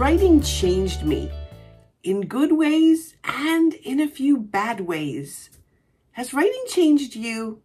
[0.00, 1.30] writing changed me
[2.02, 5.50] in good ways and in a few bad ways.
[6.12, 7.60] Has writing changed you?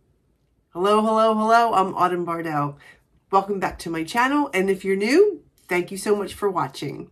[0.72, 1.74] Hello, hello, hello.
[1.74, 2.78] I'm Autumn Bardell.
[3.32, 4.50] Welcome back to my channel.
[4.54, 7.10] And if you're new, thank you so much for watching.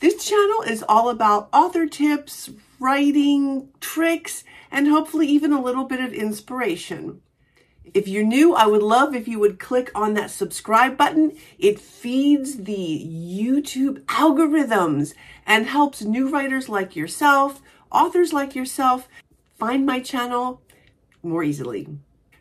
[0.00, 6.00] This channel is all about author tips, writing, tricks, and hopefully even a little bit
[6.00, 7.22] of inspiration.
[7.92, 11.36] If you're new, I would love if you would click on that subscribe button.
[11.58, 15.14] It feeds the YouTube algorithms
[15.46, 17.60] and helps new writers like yourself,
[17.92, 19.06] authors like yourself,
[19.58, 20.62] find my channel
[21.22, 21.88] more easily.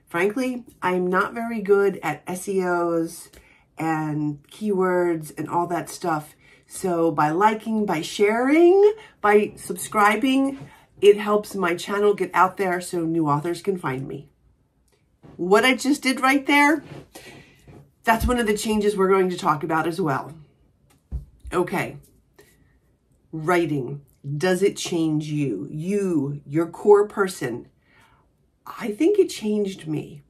[0.08, 3.30] Frankly, I'm not very good at SEOs
[3.78, 6.36] and keywords and all that stuff.
[6.68, 10.70] So by liking, by sharing, by subscribing,
[11.02, 14.30] it helps my channel get out there so new authors can find me
[15.50, 16.84] what I just did right there,
[18.04, 20.34] that's one of the changes we're going to talk about as well.
[21.52, 21.98] Okay,
[23.32, 24.02] writing.
[24.38, 25.68] Does it change you?
[25.70, 27.68] You, your core person.
[28.66, 30.24] I think it changed me.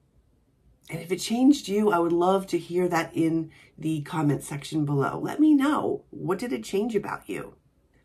[0.89, 4.83] And if it changed you, I would love to hear that in the comment section
[4.83, 5.19] below.
[5.19, 6.03] Let me know.
[6.09, 7.55] What did it change about you?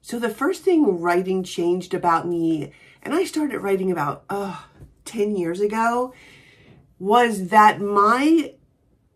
[0.02, 4.60] So the first thing writing changed about me, and I started writing about uh,
[5.06, 6.14] 10 years ago,
[6.98, 8.54] was that my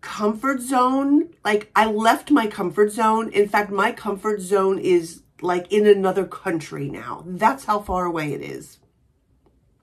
[0.00, 3.30] comfort zone, like I left my comfort zone.
[3.30, 7.24] In fact, my comfort zone is like in another country now.
[7.26, 8.78] That's how far away it is.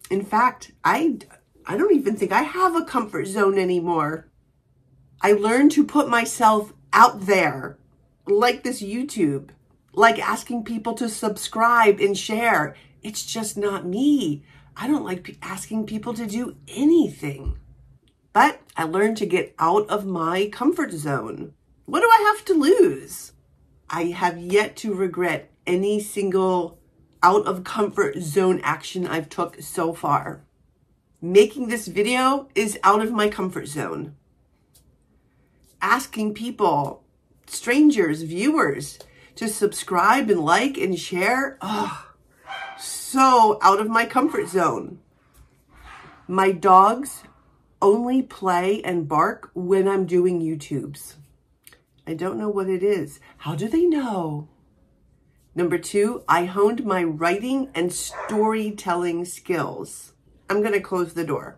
[0.09, 1.19] In fact, I,
[1.65, 4.27] I don't even think I have a comfort zone anymore.
[5.21, 7.77] I learned to put myself out there,
[8.25, 9.49] like this YouTube,
[9.93, 12.75] like asking people to subscribe and share.
[13.03, 14.43] It's just not me.
[14.75, 17.57] I don't like asking people to do anything.
[18.33, 21.53] But I learned to get out of my comfort zone.
[21.85, 23.33] What do I have to lose?
[23.89, 26.77] I have yet to regret any single
[27.23, 30.43] out of comfort zone action I've took so far.
[31.21, 34.15] Making this video is out of my comfort zone.
[35.81, 37.03] Asking people,
[37.47, 38.99] strangers, viewers,
[39.35, 42.07] to subscribe and like and share, oh,
[42.77, 44.99] so out of my comfort zone.
[46.27, 47.23] My dogs
[47.81, 51.15] only play and bark when I'm doing YouTubes.
[52.05, 53.19] I don't know what it is.
[53.37, 54.47] How do they know?
[55.55, 60.13] Number two, I honed my writing and storytelling skills.
[60.49, 61.57] I'm going to close the door.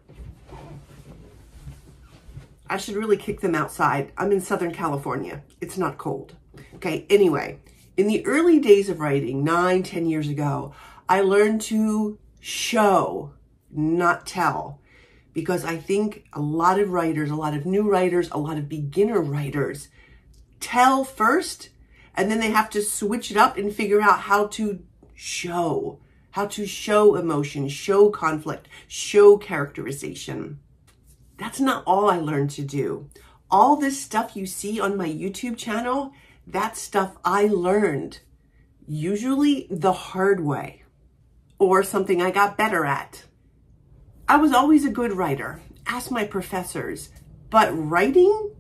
[2.70, 4.12] I should really kick them outside.
[4.18, 5.44] I'm in Southern California.
[5.60, 6.36] It's not cold.
[6.76, 7.60] Okay, anyway,
[7.98, 10.74] in the early days of writing, nine, ten years ago,
[11.08, 13.34] I learned to show,
[13.72, 14.81] not tell
[15.34, 18.70] because I think a lot of writers, a lot of new writers, a lot of
[18.70, 19.90] beginner writers
[20.60, 21.70] tell first
[22.16, 24.84] and then they have to switch it up and figure out how to
[25.16, 26.00] show,
[26.32, 30.60] how to show emotion, show conflict, show characterization.
[31.38, 33.10] That's not all I learned to do.
[33.50, 36.14] All this stuff you see on my YouTube channel,
[36.48, 38.20] that stuff I learned,
[38.88, 40.84] usually the hard way
[41.60, 43.26] or something I got better at.
[44.32, 45.60] I was always a good writer.
[45.86, 47.10] Ask my professors.
[47.50, 48.56] But writing,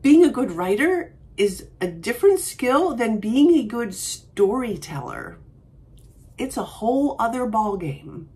[0.00, 5.36] being a good writer is a different skill than being a good storyteller.
[6.38, 8.28] It's a whole other ballgame.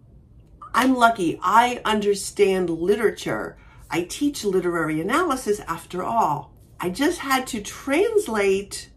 [0.74, 3.56] I'm lucky I understand literature.
[3.90, 6.52] I teach literary analysis after all.
[6.78, 8.90] I just had to translate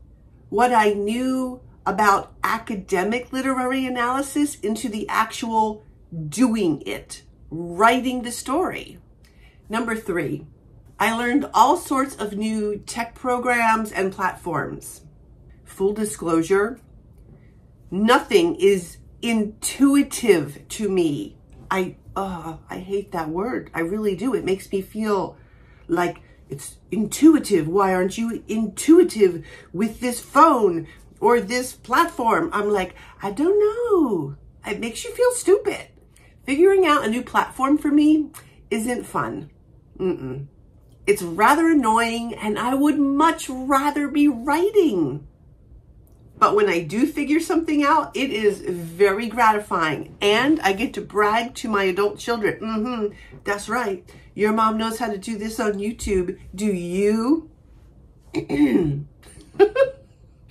[0.50, 5.86] what I knew about academic literary analysis into the actual
[6.28, 8.98] doing it writing the story.
[9.70, 10.48] Number three,
[11.00, 15.02] I learned all sorts of new tech programs and platforms.
[15.66, 16.80] Full disclosure,
[17.90, 21.38] nothing is intuitive to me.
[21.70, 23.70] I, uh, I hate that word.
[23.74, 24.34] I really do.
[24.34, 25.38] It makes me feel
[25.88, 27.68] like it's intuitive.
[27.68, 30.88] Why aren't you intuitive with this phone
[31.20, 32.50] or this platform?
[32.54, 34.36] I'm like, I don't know.
[34.66, 35.91] It makes you feel stupid.
[36.52, 38.30] Figuring out a new platform for me
[38.70, 39.50] isn't fun.
[39.98, 40.48] Mm-mm.
[41.08, 45.26] It's rather annoying and I would much rather be writing.
[46.38, 50.18] But when I do figure something out, it is very gratifying.
[50.20, 52.60] And I get to brag to my adult children.
[52.60, 53.16] Mm-hmm,
[53.46, 54.04] that's right.
[54.36, 56.38] Your mom knows how to do this on YouTube.
[56.54, 57.50] Do you?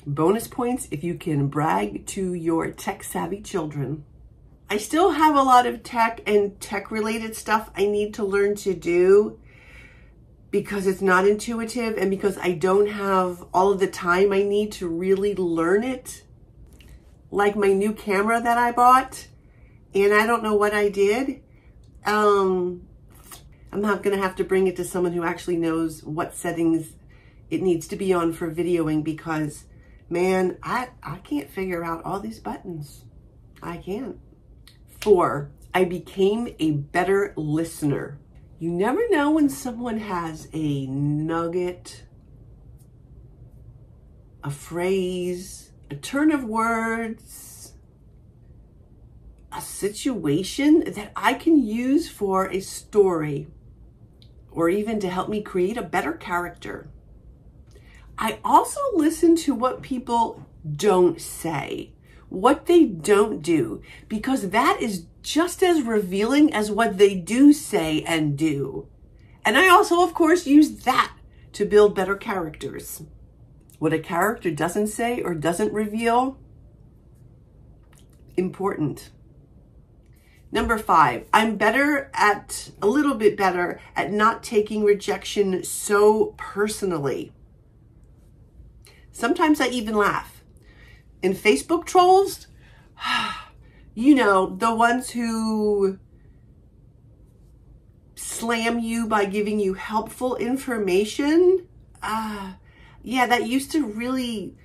[0.07, 4.07] Bonus points if you can brag to your tech savvy children.
[4.71, 8.55] I still have a lot of tech and tech related stuff I need to learn
[8.57, 9.39] to do.
[10.51, 14.73] because it's not intuitive and because I don't have all of the time I need
[14.73, 16.25] to really learn it.
[17.31, 19.29] Like my new camera that I bought
[19.95, 21.43] and I don't know what I did.
[22.05, 22.89] Um,
[23.73, 26.95] I'm not going to have to bring it to someone who actually knows what settings
[27.51, 29.65] it needs to be on for videoing because
[30.09, 33.05] man, I, I can't figure out all these buttons.
[33.63, 34.19] I can't.
[35.01, 38.19] Four, I became a better listener.
[38.59, 42.05] You never know when someone has a nugget,
[44.45, 47.73] a phrase, a turn of words,
[49.51, 53.49] a situation that I can use for a story
[54.51, 56.91] or even to help me create a better character.
[58.19, 60.47] I also listen to what people
[60.77, 61.95] don't say,
[62.31, 68.03] what they don't do, because that is just as revealing as what they do say
[68.03, 68.89] and do.
[69.45, 71.13] And I also, of course, use that
[71.53, 73.03] to build better characters.
[73.79, 76.39] What a character doesn't say or doesn't reveal,
[78.37, 79.11] important.
[80.53, 87.33] Number five, I'm better at, a little bit better at not taking rejection so personally.
[89.13, 90.40] Sometimes I even laugh.
[91.23, 92.47] In Facebook trolls,
[93.95, 95.99] you know, the ones who
[98.15, 101.67] slam you by giving you helpful information.
[102.03, 102.55] Uh,
[103.03, 104.57] yeah, that used to really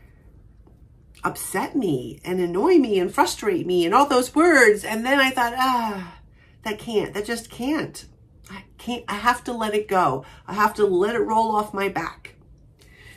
[1.24, 4.84] upset me and annoy me and frustrate me and all those words.
[4.84, 6.20] And then I thought, ah,
[6.64, 8.06] that can't, that just can't.
[8.50, 10.24] I can't, I have to let it go.
[10.48, 12.35] I have to let it roll off my back.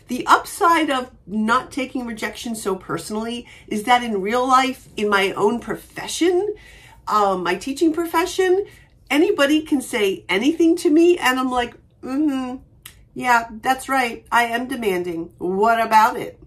[0.09, 5.33] The upside of not taking rejection so personally is that in real life, in my
[5.33, 6.55] own profession,
[7.07, 8.67] um, my teaching profession,
[9.11, 12.57] anybody can say anything to me and I'm like, mm-hmm,
[13.15, 14.25] yeah, that's right.
[14.33, 15.35] I am demanding.
[15.39, 16.41] What about it?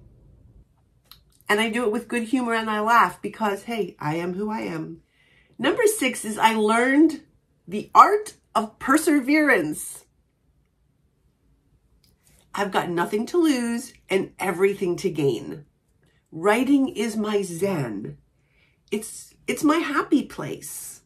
[1.48, 4.50] And I do it with good humor and I laugh because, hey, I am who
[4.50, 5.02] I am.
[5.60, 7.22] Number six is I learned
[7.68, 10.06] the art of perseverance.
[12.54, 15.66] I've got nothing to lose and everything to gain.
[16.32, 18.18] Writing is my zen.
[18.92, 21.02] It's, it's my happy place.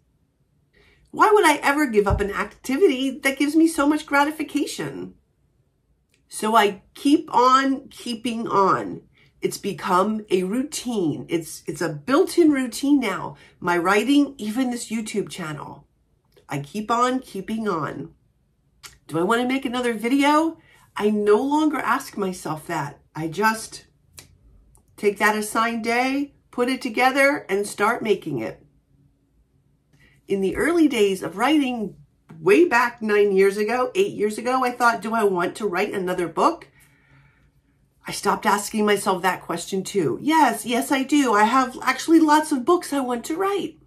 [1.11, 5.15] Why would I ever give up an activity that gives me so much gratification?
[6.27, 9.03] So I keep on keeping on.
[9.41, 11.25] It's become a routine.
[11.29, 13.37] It's, it's a built-in routine now.
[13.59, 15.87] My writing, even this YouTube channel.
[16.49, 18.13] I keep on keeping on.
[19.07, 20.57] Do I want to make another video?
[20.97, 22.99] I no longer ask myself that.
[23.15, 23.85] I just
[24.97, 28.65] take that assigned day, put it together, and start making it.
[30.27, 31.95] In the early days of writing,
[32.39, 35.93] way back nine years ago, eight years ago, I thought, do I want to write
[35.93, 36.69] another book?
[38.07, 40.19] I stopped asking myself that question too.
[40.21, 41.33] Yes, yes, I do.
[41.33, 43.79] I have actually lots of books I want to write.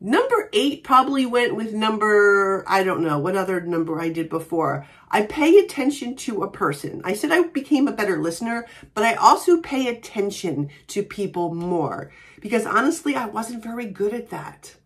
[0.00, 4.86] Number eight probably went with number, I don't know what other number I did before.
[5.10, 7.00] I pay attention to a person.
[7.02, 12.12] I said I became a better listener, but I also pay attention to people more
[12.40, 14.76] because honestly, I wasn't very good at that.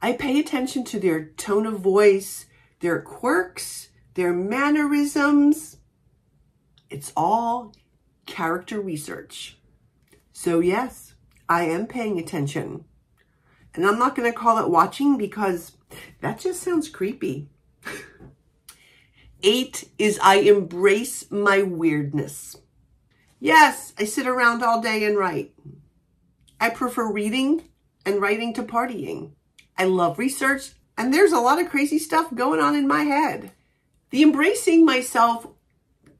[0.00, 2.46] I pay attention to their tone of voice,
[2.80, 5.76] their quirks, their mannerisms.
[6.88, 7.74] It's all
[8.24, 9.58] character research.
[10.32, 11.14] So yes,
[11.46, 12.86] I am paying attention.
[13.74, 15.72] And I'm not going to call it watching because
[16.20, 17.48] that just sounds creepy.
[19.42, 22.56] Eight is I embrace my weirdness.
[23.40, 25.52] Yes, I sit around all day and write.
[26.60, 27.68] I prefer reading
[28.06, 29.32] and writing to partying.
[29.76, 33.50] I love research and there's a lot of crazy stuff going on in my head.
[34.10, 35.46] The embracing myself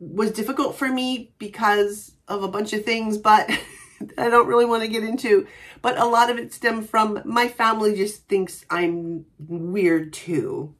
[0.00, 3.48] was difficult for me because of a bunch of things, but
[4.18, 5.46] I don't really want to get into.
[5.82, 10.74] But a lot of it stemmed from my family just thinks I'm weird too.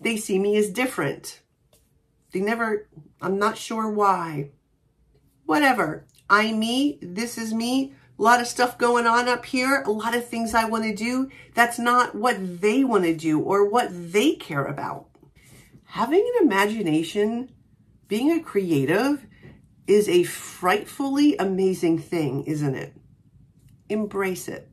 [0.00, 1.40] They see me as different.
[2.32, 2.88] They never,
[3.20, 4.50] I'm not sure why.
[5.44, 6.06] Whatever.
[6.28, 6.98] I'm me.
[7.02, 7.94] This is me.
[8.18, 9.82] A lot of stuff going on up here.
[9.86, 11.30] A lot of things I want to do.
[11.54, 15.08] That's not what they want to do or what they care about.
[15.84, 17.50] Having an imagination,
[18.06, 19.26] being a creative,
[19.86, 22.94] is a frightfully amazing thing, isn't it?
[23.88, 24.68] Embrace it.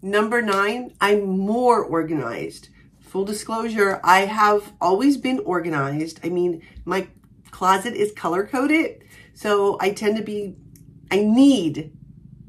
[0.00, 2.68] Number nine, I'm more organized.
[3.00, 6.20] Full disclosure, I have always been organized.
[6.24, 7.08] I mean, my
[7.50, 9.04] closet is color coded,
[9.34, 10.56] so I tend to be,
[11.10, 11.96] I need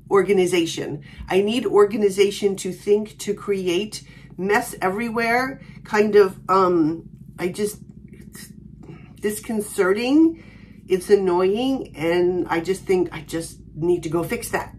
[0.10, 1.04] organization.
[1.28, 4.04] I need organization to think, to create,
[4.38, 7.80] mess everywhere, kind of, um, I just,
[9.20, 10.44] disconcerting.
[10.88, 11.96] It's annoying.
[11.96, 14.76] And I just think I just need to go fix that.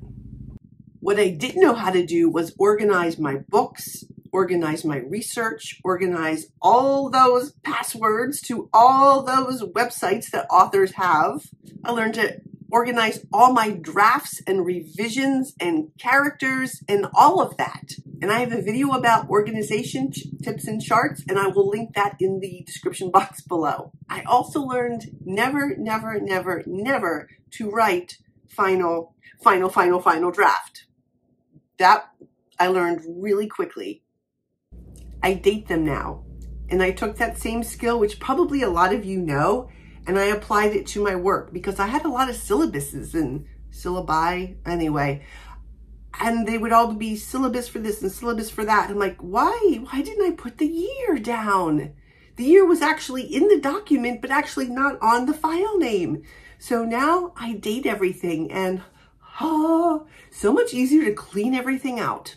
[1.00, 6.46] What I didn't know how to do was organize my books, organize my research, organize
[6.62, 11.42] all those passwords to all those websites that authors have.
[11.84, 17.84] I learned to organize all my drafts and revisions and characters and all of that.
[18.24, 20.10] And I have a video about organization
[20.42, 23.92] tips and charts, and I will link that in the description box below.
[24.08, 28.16] I also learned never, never, never, never to write
[28.48, 30.86] final, final, final, final draft.
[31.76, 32.14] That
[32.58, 34.02] I learned really quickly.
[35.22, 36.24] I date them now.
[36.70, 39.68] And I took that same skill, which probably a lot of you know,
[40.06, 43.44] and I applied it to my work because I had a lot of syllabuses and
[43.70, 45.26] syllabi anyway.
[46.20, 48.90] And they would all be syllabus for this and syllabus for that.
[48.90, 49.80] I'm like, why?
[49.90, 51.92] Why didn't I put the year down?
[52.36, 56.22] The year was actually in the document, but actually not on the file name.
[56.58, 58.82] So now I date everything and
[59.40, 62.36] oh, so much easier to clean everything out.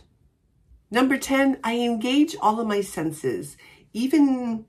[0.90, 3.58] Number 10, I engage all of my senses.
[3.94, 4.66] Even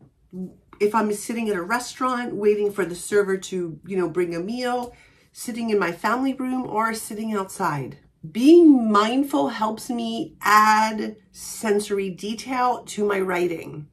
[0.80, 4.40] if I'm sitting at a restaurant waiting for the server to, you know, bring a
[4.40, 4.94] meal,
[5.32, 7.98] sitting in my family room or sitting outside.
[8.32, 13.86] Being mindful helps me add sensory detail to my writing.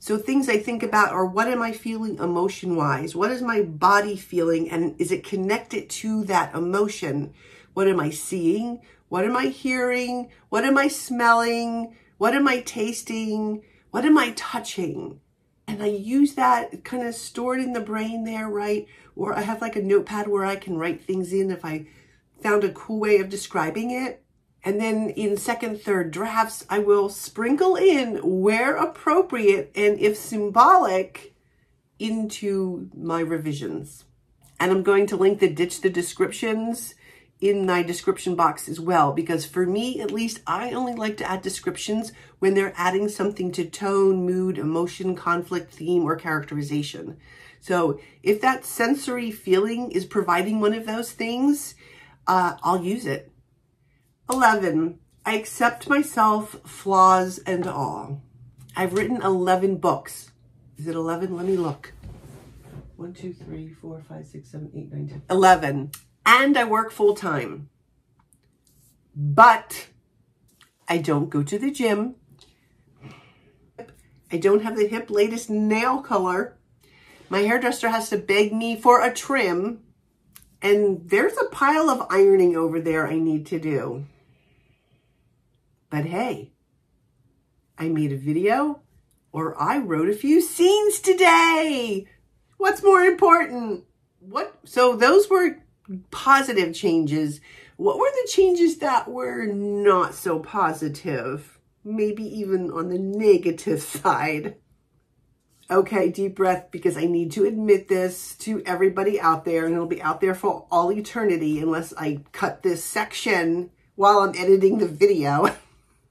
[0.00, 3.14] So things I think about are what am I feeling emotion wise?
[3.14, 4.68] What is my body feeling?
[4.68, 7.34] And is it connected to that emotion?
[7.72, 8.80] What am I seeing?
[9.08, 10.30] What am I hearing?
[10.48, 11.94] What am I smelling?
[12.18, 13.62] What am I tasting?
[13.90, 15.20] What am I touching?
[15.72, 18.86] and I use that kind of stored in the brain there, right?
[19.16, 21.86] Or I have like a notepad where I can write things in if I
[22.42, 24.24] found a cool way of describing it.
[24.64, 31.34] And then in second, third drafts, I will sprinkle in where appropriate and if symbolic
[31.98, 34.04] into my revisions.
[34.60, 36.94] And I'm going to link the ditch the descriptions
[37.40, 41.28] in my description box as well, because for me, at least, I only like to
[41.28, 47.16] add descriptions when they're adding something to tone, mood, emotion, conflict, theme, or characterization.
[47.58, 51.74] So if that sensory feeling is providing one of those things,
[52.26, 53.30] uh, I'll use it.
[54.30, 58.22] 11, I accept myself, flaws and all.
[58.76, 60.30] I've written 11 books.
[60.78, 61.36] Is it 11?
[61.36, 61.92] Let me look.
[62.96, 65.22] 1, 2, 3, 4, 5, 6, 7, 8, 9, 10.
[65.30, 65.90] 11
[66.24, 67.68] and I work full time.
[69.14, 69.88] But
[70.88, 72.16] I don't go to the gym.
[74.30, 76.56] I don't have the hip latest nail color.
[77.28, 79.80] My hairdresser has to beg me for a trim.
[80.62, 84.06] And there's a pile of ironing over there I need to do.
[85.90, 86.52] But hey,
[87.76, 88.80] I made a video
[89.32, 92.06] or I wrote a few scenes today.
[92.58, 93.84] What's more important?
[94.20, 94.54] What?
[94.64, 95.58] So those were
[96.12, 97.40] positive changes.
[97.76, 101.58] What were the changes that were not so positive?
[101.82, 104.56] Maybe even on the negative side.
[105.72, 109.86] Okay, deep breath because I need to admit this to everybody out there and it'll
[109.86, 114.86] be out there for all eternity unless I cut this section while I'm editing the
[114.86, 115.48] video.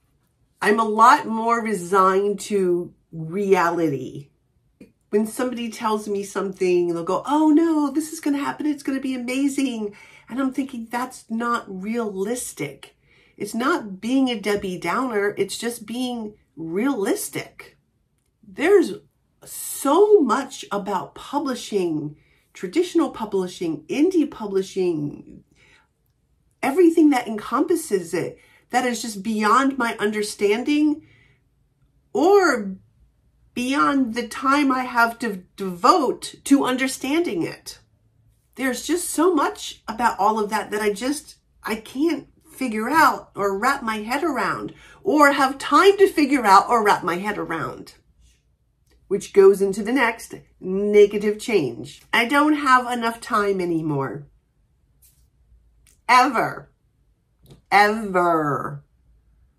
[0.62, 4.32] I'm a lot more resigned to reality
[5.12, 8.66] when somebody tells me something, they'll go, oh no, this is going to happen.
[8.66, 9.94] It's going to be amazing.
[10.30, 12.96] And I'm thinking that's not realistic.
[13.36, 15.36] It's not being a Debbie Downer.
[15.38, 17.78] It's just being realistic.
[18.42, 18.94] There's
[19.44, 22.16] so much about publishing,
[22.54, 25.44] traditional publishing, indie publishing,
[26.62, 28.38] everything that encompasses it
[28.70, 31.06] that is just beyond my understanding
[32.14, 32.76] or
[33.54, 37.80] beyond the time I have to devote to understanding it.
[38.56, 43.32] There's just so much about all of that that I just, I can't figure out
[43.36, 47.38] or wrap my head around or have time to figure out or wrap my head
[47.38, 47.96] around.
[49.12, 52.02] Which goes into the next negative change.
[52.14, 54.24] I don't have enough time anymore.
[56.08, 56.72] Ever.
[57.70, 58.86] Ever.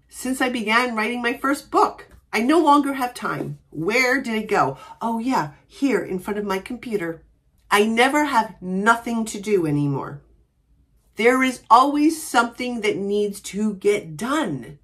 [0.09, 2.09] Since I began writing my first book.
[2.33, 3.59] I no longer have time.
[3.69, 4.79] Where did it go?
[5.03, 7.23] Oh yeah, here in front of my computer.
[7.71, 10.23] I never have nothing to do anymore.
[11.17, 14.79] There is always something that needs to get done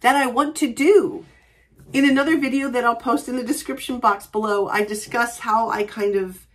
[0.00, 1.24] that I want to do.
[1.92, 5.82] In another video that I'll post in the description box below, I discuss how I
[5.82, 6.46] kind of,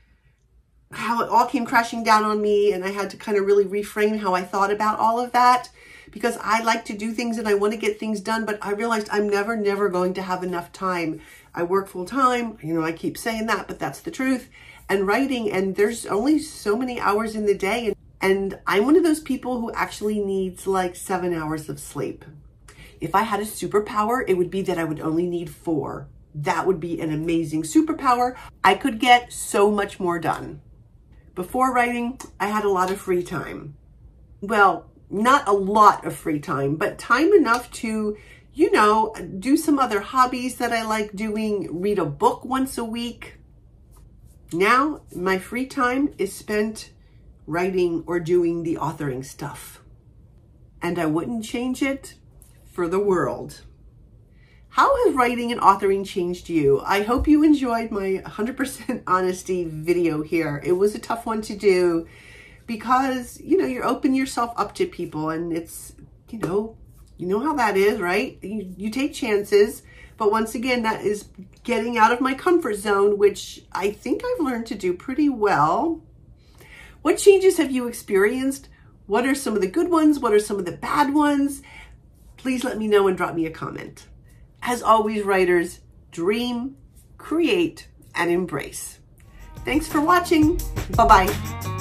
[0.91, 3.65] how it all came crashing down on me and I had to kind of really
[3.65, 5.69] reframe how I thought about all of that
[6.09, 8.71] because I like to do things and I want to get things done, but I
[8.71, 11.19] realized I'm never, never going to have enough time.
[11.53, 12.57] I work full time.
[12.61, 14.47] You know, I keep saying that, but that's the truth.
[14.87, 17.87] and writing and there's only so many hours in the day.
[17.87, 22.23] And, and I'm one of those people who actually needs like seven hours of sleep.
[23.05, 26.09] If I had a superpower, it would be that I would only need four.
[26.33, 28.35] That would be an amazing superpower.
[28.63, 30.61] I could get so much more done.
[31.35, 33.77] Before writing, I had a lot of free time.
[34.41, 38.17] Well, not a lot of free time, but time enough to,
[38.55, 42.83] you know, do some other hobbies that I like doing, read a book once a
[42.83, 43.35] week.
[44.51, 46.89] Now, my free time is spent
[47.45, 49.83] writing or doing the authoring stuff.
[50.81, 52.15] And I wouldn't change it
[52.75, 53.61] for the world.
[54.67, 56.81] How has writing and authoring changed you?
[56.85, 60.61] I hope you enjoyed my 100% honesty video here.
[60.63, 62.05] It was a tough one to do
[62.67, 65.93] because, you know, you're opening yourself up to people and it's,
[66.29, 66.75] you know,
[67.15, 68.37] you know how that is, right?
[68.41, 69.81] You, you take chances,
[70.17, 71.29] but once again, that is
[71.63, 76.01] getting out of my comfort zone, which I think I've learned to do pretty well.
[77.01, 78.67] What changes have you experienced?
[79.07, 80.19] What are some of the good ones?
[80.19, 81.61] What are some of the bad ones?
[82.45, 84.05] Please let me know and drop me a comment.
[84.61, 85.79] As always, writers,
[86.11, 86.77] dream,
[87.17, 88.99] create, and embrace.
[89.65, 90.61] Thanks for watching.
[90.95, 91.74] Bye-bye.